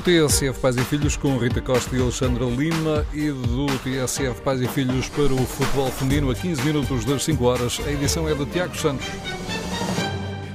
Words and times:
O 0.00 0.02
TSF 0.02 0.58
Pais 0.58 0.78
e 0.78 0.80
Filhos 0.80 1.14
com 1.14 1.36
Rita 1.36 1.60
Costa 1.60 1.94
e 1.94 2.00
Alexandra 2.00 2.46
Lima 2.46 3.04
e 3.12 3.30
do 3.30 3.66
TSF 3.84 4.40
Pais 4.40 4.62
e 4.62 4.66
Filhos 4.66 5.10
para 5.10 5.24
o 5.24 5.44
futebol 5.44 5.90
feminino 5.90 6.30
a 6.30 6.34
15 6.34 6.62
minutos 6.62 7.04
das 7.04 7.22
5 7.22 7.44
horas. 7.44 7.78
A 7.86 7.92
edição 7.92 8.26
é 8.26 8.34
de 8.34 8.46
Tiago 8.46 8.74
Santos. 8.78 9.06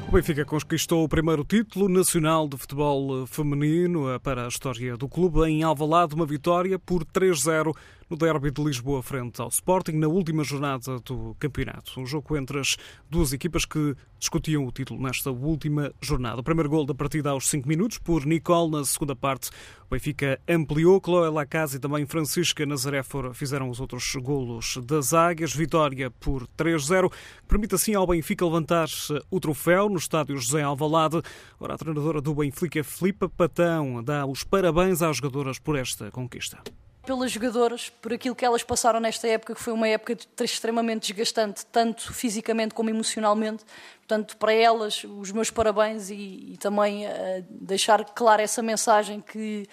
O 0.08 0.12
Benfica 0.12 0.44
conquistou 0.46 1.04
o 1.04 1.08
primeiro 1.08 1.44
título 1.44 1.88
nacional 1.88 2.48
de 2.48 2.58
futebol 2.58 3.28
feminino 3.28 4.20
para 4.22 4.46
a 4.46 4.48
história 4.48 4.98
do 4.98 5.08
clube 5.08 5.48
em 5.48 5.62
Alvalade, 5.62 6.16
uma 6.16 6.26
vitória 6.26 6.80
por 6.80 7.06
3-0 7.06 7.72
no 8.10 8.16
derby 8.16 8.52
de 8.52 8.64
Lisboa 8.64 9.02
frente 9.02 9.42
ao 9.42 9.50
Sporting 9.50 9.94
na 9.94 10.08
última 10.08 10.44
jornada 10.44 11.00
do 11.00 11.36
campeonato. 11.40 12.00
Um 12.00 12.06
jogo 12.06 12.38
entre 12.38 12.60
as 12.60 12.78
duas 13.10 13.34
equipas 13.34 13.66
que 13.66 13.96
discutiam 14.20 14.66
o 14.66 14.72
título 14.72 15.02
nesta 15.02 15.32
última 15.32 15.92
jornada. 16.00 16.40
O 16.40 16.44
primeiro 16.44 16.70
gol 16.70 16.86
da 16.86 16.94
partida 16.94 17.32
aos 17.32 17.50
5 17.50 17.68
minutos 17.68 17.98
por 17.98 18.26
Nicole 18.26 18.72
na 18.72 18.86
segunda 18.86 19.16
parte. 19.16 19.50
O 19.88 19.90
Benfica 19.90 20.40
ampliou, 20.48 21.02
Chloé 21.04 21.30
Lacase 21.30 21.78
e 21.78 21.80
também 21.80 22.06
Francisca 22.06 22.66
Nazaré 22.66 23.02
fizeram 23.34 23.70
os 23.70 23.80
outros 23.80 24.16
golos 24.16 24.78
das 24.84 25.14
Águias. 25.14 25.54
Vitória 25.54 26.12
por 26.12 26.48
3-0, 26.58 27.12
permite 27.48 27.76
assim 27.76 27.96
ao 27.96 28.06
Benfica 28.06 28.46
levantar 28.46 28.88
o 29.32 29.40
troféu 29.40 29.90
no 29.90 29.98
estádio 29.98 30.38
José 30.38 30.62
Alvalade. 30.62 31.22
Ora, 31.60 31.74
a 31.74 31.78
treinadora 31.78 32.22
do 32.22 32.36
Benfica, 32.36 32.84
Filipa 32.84 33.28
Patão, 33.28 34.04
dá 34.04 34.26
os 34.26 34.44
parabéns 34.44 35.02
às 35.02 35.18
jogadoras 35.18 35.58
por 35.58 35.76
esta 35.76 36.12
conquista 36.12 36.62
pelas 37.06 37.32
jogadoras, 37.32 37.90
por 37.90 38.12
aquilo 38.12 38.36
que 38.36 38.44
elas 38.44 38.64
passaram 38.64 39.00
nesta 39.00 39.28
época, 39.28 39.54
que 39.54 39.62
foi 39.62 39.72
uma 39.72 39.88
época 39.88 40.18
extremamente 40.42 41.14
desgastante, 41.14 41.66
tanto 41.68 42.12
fisicamente 42.14 42.74
como 42.74 42.90
emocionalmente. 42.90 43.64
Portanto, 44.00 44.36
para 44.38 44.54
elas, 44.54 45.04
os 45.04 45.32
meus 45.32 45.52
parabéns 45.52 46.10
e, 46.10 46.54
e 46.54 46.58
também 46.60 47.06
uh, 47.06 47.46
deixar 47.50 48.04
clara 48.06 48.42
essa 48.42 48.62
mensagem 48.62 49.22
que 49.22 49.68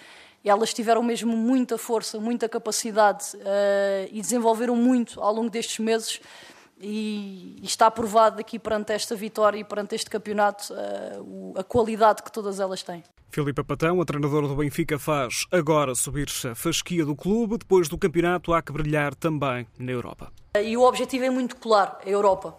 elas 0.45 0.73
tiveram 0.73 1.01
mesmo 1.01 1.35
muita 1.35 1.77
força, 1.77 2.19
muita 2.19 2.47
capacidade 2.47 3.35
uh, 3.37 4.09
e 4.11 4.21
desenvolveram 4.21 4.75
muito 4.75 5.21
ao 5.21 5.33
longo 5.33 5.49
destes 5.49 5.79
meses. 5.79 6.21
E, 6.79 7.59
está 7.63 7.89
provado 7.89 8.41
aqui 8.41 8.59
perante 8.59 8.91
esta 8.91 9.15
vitória 9.15 9.57
e 9.57 9.63
perante 9.63 9.95
este 9.95 10.09
campeonato 10.09 10.73
uh, 10.73 11.53
a 11.57 11.63
qualidade 11.63 12.21
que 12.21 12.31
todas 12.31 12.59
elas 12.59 12.83
têm. 12.83 13.03
Filipe 13.33 13.63
Patão, 13.63 13.99
a 13.99 14.05
treinadora 14.05 14.47
do 14.47 14.55
Benfica, 14.55 14.99
faz 14.99 15.47
agora 15.51 15.95
subir-se 15.95 16.49
a 16.49 16.53
fasquia 16.53 17.03
do 17.03 17.15
clube. 17.15 17.57
Depois 17.57 17.89
do 17.89 17.97
campeonato, 17.97 18.53
há 18.53 18.61
que 18.61 18.71
brilhar 18.71 19.15
também 19.15 19.65
na 19.79 19.91
Europa. 19.91 20.31
E 20.63 20.77
o 20.77 20.83
objetivo 20.83 21.25
é 21.25 21.31
muito 21.31 21.55
claro: 21.55 21.93
a 22.05 22.07
Europa. 22.07 22.55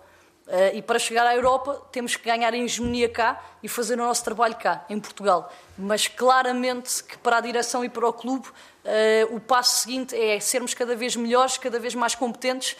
Eh, 0.48 0.78
e 0.78 0.82
para 0.82 0.98
chegar 0.98 1.24
à 1.28 1.34
Europa 1.36 1.80
temos 1.92 2.16
que 2.16 2.24
ganhar 2.24 2.52
a 2.52 2.56
hegemonia 2.56 3.08
cá 3.08 3.40
e 3.62 3.68
fazer 3.68 3.94
o 3.94 3.98
nosso 3.98 4.24
trabalho 4.24 4.56
cá, 4.56 4.84
em 4.90 4.98
Portugal. 4.98 5.48
Mas 5.78 6.08
claramente 6.08 7.04
que 7.04 7.16
para 7.18 7.36
a 7.36 7.40
direção 7.40 7.84
e 7.84 7.88
para 7.88 8.08
o 8.08 8.12
clube 8.12 8.48
eh, 8.84 9.28
o 9.30 9.38
passo 9.38 9.82
seguinte 9.82 10.16
é 10.16 10.40
sermos 10.40 10.74
cada 10.74 10.96
vez 10.96 11.14
melhores, 11.14 11.56
cada 11.56 11.78
vez 11.78 11.94
mais 11.94 12.16
competentes 12.16 12.76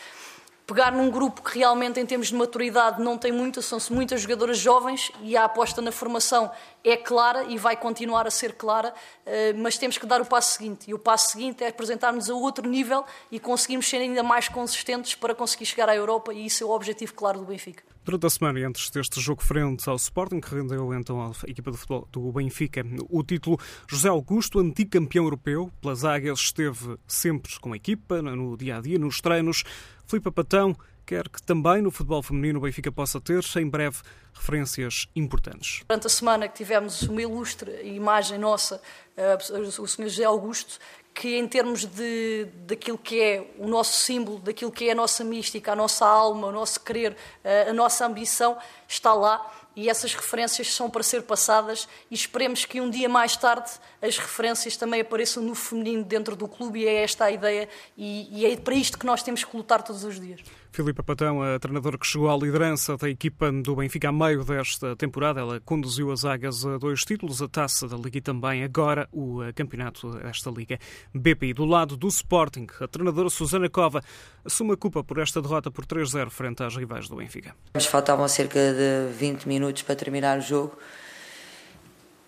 pegar 0.66 0.92
num 0.92 1.10
grupo 1.10 1.42
que 1.42 1.58
realmente, 1.58 2.00
em 2.00 2.06
termos 2.06 2.28
de 2.28 2.34
maturidade, 2.34 3.02
não 3.02 3.18
tem 3.18 3.30
muita, 3.30 3.60
são-se 3.60 3.92
muitas 3.92 4.22
jogadoras 4.22 4.58
jovens 4.58 5.12
e 5.22 5.36
a 5.36 5.44
aposta 5.44 5.82
na 5.82 5.92
formação 5.92 6.50
é 6.82 6.96
clara 6.96 7.44
e 7.44 7.58
vai 7.58 7.76
continuar 7.76 8.26
a 8.26 8.30
ser 8.30 8.54
clara, 8.54 8.94
eh, 9.26 9.52
mas 9.54 9.78
temos 9.78 9.98
que 9.98 10.06
dar 10.06 10.20
o 10.20 10.26
passo 10.26 10.56
seguinte. 10.56 10.90
E 10.90 10.94
o 10.94 10.98
passo 10.98 11.32
seguinte 11.32 11.64
é 11.64 11.68
apresentarmos 11.68 12.30
a 12.30 12.34
outro 12.34 12.68
nível 12.68 13.04
e 13.30 13.38
conseguirmos 13.38 13.88
ser 13.88 13.98
ainda 13.98 14.22
mais 14.22 14.48
consistentes 14.48 15.14
para 15.14 15.34
conseguir 15.34 15.66
chegar 15.66 15.88
à 15.88 15.96
Europa, 15.96 16.32
e 16.32 16.46
isso 16.46 16.62
é 16.62 16.66
o 16.66 16.70
objetivo 16.70 17.14
claro 17.14 17.40
do 17.40 17.46
Benfica. 17.46 17.82
Durante 18.04 18.26
a 18.26 18.30
semana, 18.30 18.68
antes 18.68 18.90
deste 18.90 19.18
jogo 19.18 19.42
frente 19.42 19.88
ao 19.88 19.96
Sporting, 19.96 20.38
que 20.38 20.54
rendeu 20.54 20.92
então 20.92 21.22
a 21.22 21.32
equipa 21.48 21.70
de 21.70 21.78
futebol 21.78 22.06
do 22.12 22.32
Benfica 22.32 22.84
o 23.08 23.22
título, 23.22 23.58
José 23.88 24.10
Augusto, 24.10 24.58
antigo 24.58 24.90
campeão 24.90 25.24
europeu 25.24 25.70
pelas 25.80 26.04
Águias, 26.04 26.38
esteve 26.40 26.98
sempre 27.08 27.58
com 27.58 27.72
a 27.72 27.76
equipa, 27.76 28.20
no 28.20 28.58
dia 28.58 28.76
a 28.76 28.80
dia, 28.82 28.98
nos 28.98 29.22
treinos. 29.22 29.64
Filipe 30.06 30.30
Patão 30.30 30.76
quer 31.04 31.28
que 31.28 31.42
também 31.42 31.82
no 31.82 31.90
futebol 31.90 32.22
feminino 32.22 32.58
o 32.58 32.62
Benfica 32.62 32.90
possa 32.90 33.20
ter, 33.20 33.44
em 33.56 33.68
breve, 33.68 33.98
referências 34.32 35.06
importantes. 35.14 35.82
Durante 35.86 36.06
a 36.06 36.10
semana 36.10 36.48
que 36.48 36.54
tivemos 36.54 37.02
uma 37.02 37.20
ilustre 37.20 37.82
imagem 37.82 38.38
nossa, 38.38 38.80
eh, 39.16 39.36
o 39.78 39.86
Sr. 39.86 40.04
José 40.04 40.24
Augusto, 40.24 40.78
que 41.14 41.36
em 41.38 41.46
termos 41.46 41.84
de, 41.84 42.46
daquilo 42.66 42.98
que 42.98 43.22
é 43.22 43.54
o 43.58 43.68
nosso 43.68 44.00
símbolo, 44.00 44.40
daquilo 44.40 44.72
que 44.72 44.88
é 44.88 44.92
a 44.92 44.94
nossa 44.96 45.22
mística, 45.22 45.72
a 45.72 45.76
nossa 45.76 46.04
alma, 46.04 46.48
o 46.48 46.52
nosso 46.52 46.80
querer, 46.80 47.16
eh, 47.44 47.68
a 47.70 47.72
nossa 47.72 48.04
ambição, 48.04 48.58
está 48.88 49.14
lá 49.14 49.48
e 49.76 49.88
essas 49.88 50.14
referências 50.14 50.72
são 50.72 50.88
para 50.88 51.02
ser 51.02 51.22
passadas 51.22 51.88
e 52.10 52.14
esperemos 52.14 52.64
que 52.64 52.80
um 52.80 52.88
dia 52.88 53.08
mais 53.08 53.36
tarde 53.36 53.70
as 54.00 54.18
referências 54.18 54.76
também 54.76 55.00
apareçam 55.00 55.42
no 55.42 55.54
feminino 55.54 56.04
dentro 56.04 56.36
do 56.36 56.46
clube 56.46 56.80
e 56.80 56.86
é 56.86 57.02
esta 57.02 57.24
a 57.24 57.30
ideia 57.30 57.68
e, 57.96 58.40
e 58.40 58.46
é 58.46 58.56
para 58.56 58.74
isto 58.74 58.98
que 58.98 59.06
nós 59.06 59.22
temos 59.22 59.42
que 59.42 59.56
lutar 59.56 59.82
todos 59.82 60.04
os 60.04 60.20
dias. 60.20 60.40
Filipe 60.70 61.02
Patão, 61.04 61.40
a 61.40 61.58
treinadora 61.58 61.96
que 61.96 62.06
chegou 62.06 62.28
à 62.28 62.36
liderança 62.36 62.96
da 62.96 63.08
equipa 63.08 63.50
do 63.52 63.76
Benfica 63.76 64.08
a 64.08 64.12
meio 64.12 64.44
desta 64.44 64.96
temporada, 64.96 65.40
ela 65.40 65.60
conduziu 65.60 66.10
as 66.10 66.24
águias 66.24 66.66
a 66.66 66.78
dois 66.78 67.02
títulos, 67.02 67.40
a 67.40 67.48
taça 67.48 67.86
da 67.86 67.96
Liga 67.96 68.18
e 68.18 68.20
também 68.20 68.64
agora 68.64 69.08
o 69.12 69.40
campeonato 69.54 70.10
desta 70.18 70.50
Liga 70.50 70.78
BPI. 71.12 71.54
Do 71.54 71.64
lado 71.64 71.96
do 71.96 72.08
Sporting, 72.08 72.66
a 72.80 72.86
treinadora 72.86 73.28
Susana 73.28 73.68
Cova 73.68 74.02
assume 74.44 74.72
a 74.72 74.76
culpa 74.76 75.02
por 75.02 75.18
esta 75.18 75.42
derrota 75.42 75.70
por 75.70 75.84
3-0 75.84 76.30
frente 76.30 76.62
às 76.62 76.76
rivais 76.76 77.08
do 77.08 77.16
Benfica. 77.16 77.54
Nos 77.74 77.86
faltavam 77.86 78.26
cerca 78.28 78.58
de 78.58 79.12
20 79.12 79.46
minutos 79.46 79.82
para 79.82 79.96
terminar 79.96 80.38
o 80.38 80.42
jogo 80.42 80.78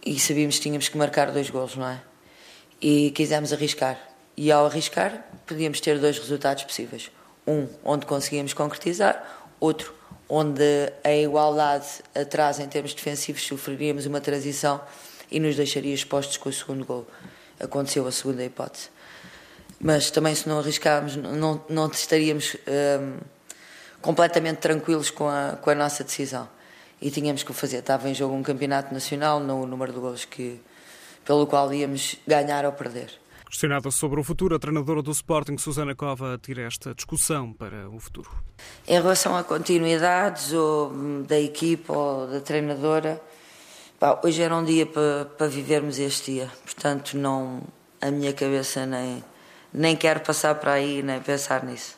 e 0.04 0.18
sabíamos 0.18 0.56
que 0.56 0.62
tínhamos 0.62 0.88
que 0.88 0.98
marcar 0.98 1.30
dois 1.30 1.50
golos, 1.50 1.76
não 1.76 1.88
é? 1.88 2.00
E 2.80 3.10
quisemos 3.12 3.52
arriscar. 3.52 3.98
E 4.36 4.52
ao 4.52 4.66
arriscar, 4.66 5.26
podíamos 5.46 5.80
ter 5.80 5.98
dois 5.98 6.18
resultados 6.18 6.64
possíveis 6.64 7.10
um 7.46 7.68
onde 7.84 8.04
conseguíamos 8.06 8.52
concretizar, 8.52 9.24
outro 9.60 9.94
onde 10.28 10.92
a 11.04 11.12
igualdade 11.12 11.86
atrás 12.14 12.58
em 12.58 12.66
termos 12.66 12.92
defensivos 12.92 13.46
sofreríamos 13.46 14.06
uma 14.06 14.20
transição 14.20 14.80
e 15.30 15.38
nos 15.38 15.54
deixaria 15.54 15.94
expostos 15.94 16.36
com 16.36 16.48
o 16.48 16.52
segundo 16.52 16.84
gol. 16.84 17.06
Aconteceu 17.60 18.06
a 18.06 18.12
segunda 18.12 18.44
hipótese. 18.44 18.88
Mas 19.80 20.10
também 20.10 20.34
se 20.34 20.48
não 20.48 20.58
arriscáramos, 20.58 21.16
não, 21.16 21.62
não 21.68 21.86
estaríamos 21.88 22.56
hum, 22.66 23.18
completamente 24.00 24.58
tranquilos 24.58 25.10
com 25.10 25.28
a, 25.28 25.58
com 25.60 25.70
a 25.70 25.74
nossa 25.74 26.02
decisão. 26.02 26.48
E 27.00 27.10
tínhamos 27.10 27.42
que 27.42 27.50
o 27.50 27.54
fazer. 27.54 27.78
Estava 27.78 28.08
em 28.08 28.14
jogo 28.14 28.34
um 28.34 28.42
campeonato 28.42 28.92
nacional, 28.92 29.38
não 29.38 29.62
o 29.62 29.66
número 29.66 29.92
de 29.92 29.98
gols 29.98 30.24
que, 30.24 30.60
pelo 31.24 31.46
qual 31.46 31.72
íamos 31.72 32.16
ganhar 32.26 32.64
ou 32.64 32.72
perder. 32.72 33.10
Questionada 33.48 33.90
sobre 33.90 34.18
o 34.18 34.24
futuro, 34.24 34.56
a 34.56 34.58
treinadora 34.58 35.00
do 35.00 35.10
Sporting, 35.12 35.56
Susana 35.56 35.94
Cova, 35.94 36.38
tira 36.42 36.62
esta 36.62 36.94
discussão 36.94 37.52
para 37.52 37.88
o 37.88 38.00
futuro. 38.00 38.30
Em 38.88 38.94
relação 38.94 39.36
a 39.36 39.44
continuidades 39.44 40.52
ou 40.52 40.92
da 41.26 41.38
equipa 41.38 41.92
ou 41.92 42.26
da 42.26 42.40
treinadora, 42.40 43.20
pá, 43.98 44.20
hoje 44.24 44.42
era 44.42 44.54
um 44.54 44.64
dia 44.64 44.86
para, 44.86 45.48
vivermos 45.48 45.98
este 45.98 46.32
dia. 46.32 46.50
Portanto, 46.64 47.16
não 47.16 47.62
a 48.00 48.10
minha 48.10 48.32
cabeça 48.32 48.86
nem, 48.86 49.24
nem 49.72 49.96
quero 49.96 50.20
passar 50.20 50.54
para 50.56 50.72
aí 50.72 51.02
nem 51.02 51.20
pensar 51.20 51.64
nisso. 51.64 51.96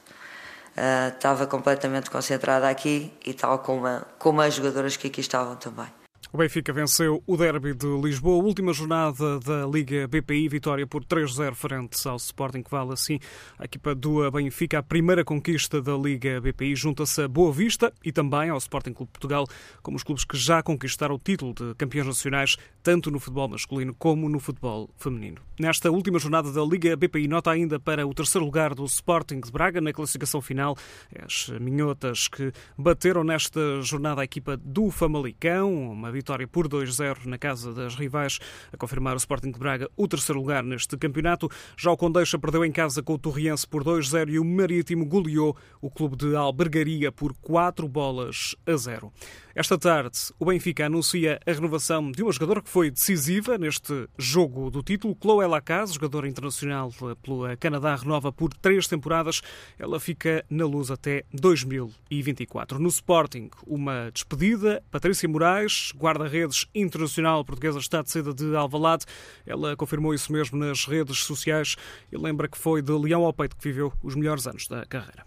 Uh, 0.76 1.08
estava 1.08 1.46
completamente 1.46 2.08
concentrada 2.08 2.68
aqui 2.68 3.12
e 3.26 3.34
tal 3.34 3.58
como, 3.58 3.86
a, 3.86 4.02
como 4.18 4.40
as 4.40 4.54
jogadoras 4.54 4.96
que 4.96 5.08
aqui 5.08 5.20
estavam 5.20 5.56
também. 5.56 5.97
O 6.30 6.36
Benfica 6.36 6.74
venceu 6.74 7.22
o 7.26 7.38
derby 7.38 7.72
de 7.72 7.86
Lisboa, 7.86 8.44
última 8.44 8.70
jornada 8.74 9.40
da 9.40 9.66
Liga 9.66 10.06
BPI, 10.06 10.46
vitória 10.46 10.86
por 10.86 11.02
3-0 11.02 11.54
frente 11.54 12.06
ao 12.06 12.16
Sporting, 12.16 12.62
que 12.62 12.70
vale 12.70 12.92
assim 12.92 13.18
a 13.58 13.64
equipa 13.64 13.94
do 13.94 14.30
Benfica, 14.30 14.78
a 14.78 14.82
primeira 14.82 15.24
conquista 15.24 15.80
da 15.80 15.96
Liga 15.96 16.38
BPI, 16.38 16.76
junta-se 16.76 17.22
a 17.22 17.28
Boa 17.28 17.50
Vista 17.50 17.90
e 18.04 18.12
também 18.12 18.50
ao 18.50 18.58
Sporting 18.58 18.92
Clube 18.92 19.10
Portugal, 19.10 19.46
como 19.82 19.96
os 19.96 20.02
clubes 20.02 20.22
que 20.22 20.36
já 20.36 20.62
conquistaram 20.62 21.14
o 21.14 21.18
título 21.18 21.54
de 21.54 21.74
campeões 21.76 22.08
nacionais, 22.08 22.58
tanto 22.82 23.10
no 23.10 23.18
futebol 23.18 23.48
masculino 23.48 23.94
como 23.94 24.28
no 24.28 24.38
futebol 24.38 24.90
feminino. 24.98 25.40
Nesta 25.58 25.90
última 25.90 26.18
jornada 26.18 26.52
da 26.52 26.62
Liga 26.62 26.94
BPI, 26.94 27.26
nota 27.26 27.50
ainda 27.50 27.80
para 27.80 28.06
o 28.06 28.12
terceiro 28.12 28.44
lugar 28.44 28.74
do 28.74 28.84
Sporting 28.84 29.40
de 29.40 29.50
Braga 29.50 29.80
na 29.80 29.94
classificação 29.94 30.42
final, 30.42 30.76
as 31.24 31.48
minhotas 31.58 32.28
que 32.28 32.52
bateram 32.76 33.24
nesta 33.24 33.80
jornada 33.80 34.20
a 34.20 34.24
equipa 34.24 34.58
do 34.58 34.90
Famalicão, 34.90 35.92
uma 35.92 36.17
vitória 36.18 36.48
por 36.48 36.68
2-0 36.68 37.26
na 37.26 37.38
casa 37.38 37.72
das 37.72 37.94
rivais, 37.94 38.38
a 38.72 38.76
confirmar 38.76 39.14
o 39.14 39.18
Sporting 39.18 39.52
de 39.52 39.58
Braga 39.58 39.88
o 39.96 40.08
terceiro 40.08 40.40
lugar 40.40 40.64
neste 40.64 40.96
campeonato. 40.96 41.48
Já 41.76 41.92
o 41.92 41.96
Condeixa 41.96 42.38
perdeu 42.38 42.64
em 42.64 42.72
casa 42.72 43.02
com 43.02 43.14
o 43.14 43.18
Torriense 43.18 43.66
por 43.66 43.84
2-0 43.84 44.30
e 44.30 44.38
o 44.38 44.44
Marítimo 44.44 45.06
goleou 45.06 45.56
o 45.80 45.88
clube 45.88 46.16
de 46.16 46.34
Albergaria 46.34 47.12
por 47.12 47.32
4 47.34 47.86
bolas 47.88 48.56
a 48.66 48.76
0. 48.76 49.12
Esta 49.58 49.76
tarde, 49.76 50.16
o 50.38 50.44
Benfica 50.44 50.86
anuncia 50.86 51.40
a 51.44 51.50
renovação 51.50 52.12
de 52.12 52.22
uma 52.22 52.30
jogadora 52.30 52.62
que 52.62 52.70
foi 52.70 52.92
decisiva 52.92 53.58
neste 53.58 54.08
jogo 54.16 54.70
do 54.70 54.84
título, 54.84 55.16
Chloé 55.20 55.48
Lacaze, 55.48 55.94
jogadora 55.94 56.28
internacional 56.28 56.92
pelo 57.20 57.44
Canadá, 57.58 57.96
renova 57.96 58.30
por 58.30 58.54
três 58.54 58.86
temporadas. 58.86 59.42
Ela 59.76 59.98
fica 59.98 60.44
na 60.48 60.64
luz 60.64 60.92
até 60.92 61.24
2024. 61.32 62.78
No 62.78 62.88
Sporting, 62.88 63.50
uma 63.66 64.12
despedida. 64.12 64.80
Patrícia 64.92 65.28
Moraes, 65.28 65.92
guarda-redes 65.96 66.68
internacional 66.72 67.44
portuguesa, 67.44 67.80
está 67.80 68.00
de 68.00 68.12
saída 68.12 68.32
de 68.32 68.54
Alvalade. 68.54 69.06
Ela 69.44 69.74
confirmou 69.74 70.14
isso 70.14 70.32
mesmo 70.32 70.56
nas 70.56 70.86
redes 70.86 71.24
sociais 71.24 71.74
e 72.12 72.16
lembra 72.16 72.46
que 72.46 72.56
foi 72.56 72.80
de 72.80 72.92
Leão 72.92 73.24
ao 73.24 73.32
Peito 73.32 73.56
que 73.56 73.64
viveu 73.64 73.92
os 74.04 74.14
melhores 74.14 74.46
anos 74.46 74.68
da 74.68 74.86
carreira. 74.86 75.26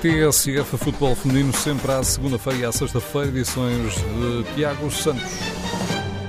TSF 0.00 0.78
Futebol 0.78 1.14
Feminino 1.14 1.52
sempre 1.52 1.92
à 1.92 2.02
segunda-feira 2.02 2.58
e 2.58 2.64
à 2.64 2.72
sexta-feira, 2.72 3.28
edições 3.28 3.94
de 3.96 4.54
Tiago 4.54 4.90
Santos. 4.90 5.59